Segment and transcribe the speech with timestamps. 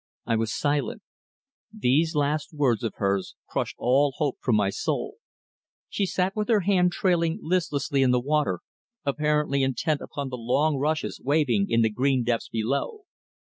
[0.25, 1.03] I was silent.
[1.71, 5.17] These last words of hers crushed all hope from my soul.
[5.89, 8.61] She sat with her hand trailing listlessly in the water,
[9.05, 13.01] apparently intent upon the long rushes waving in the green depths below.